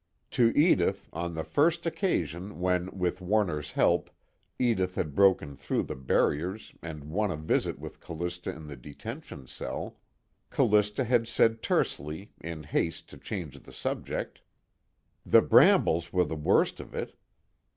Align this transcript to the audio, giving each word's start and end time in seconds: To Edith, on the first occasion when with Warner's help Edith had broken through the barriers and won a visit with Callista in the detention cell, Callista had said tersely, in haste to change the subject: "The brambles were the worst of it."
To 0.31 0.47
Edith, 0.57 1.07
on 1.13 1.35
the 1.35 1.43
first 1.43 1.85
occasion 1.85 2.59
when 2.59 2.89
with 2.97 3.21
Warner's 3.21 3.73
help 3.73 4.09
Edith 4.57 4.95
had 4.95 5.13
broken 5.13 5.55
through 5.55 5.83
the 5.83 5.95
barriers 5.95 6.73
and 6.81 7.03
won 7.11 7.29
a 7.29 7.35
visit 7.35 7.77
with 7.77 7.99
Callista 7.99 8.49
in 8.49 8.65
the 8.65 8.75
detention 8.75 9.45
cell, 9.45 9.99
Callista 10.49 11.03
had 11.03 11.27
said 11.27 11.61
tersely, 11.61 12.31
in 12.39 12.63
haste 12.63 13.11
to 13.11 13.17
change 13.19 13.59
the 13.59 13.73
subject: 13.73 14.41
"The 15.23 15.43
brambles 15.43 16.11
were 16.11 16.25
the 16.25 16.35
worst 16.35 16.79
of 16.79 16.95
it." 16.95 17.15